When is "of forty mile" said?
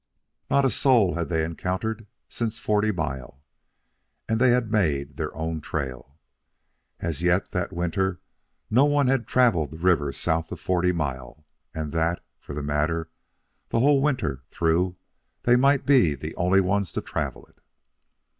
10.51-11.45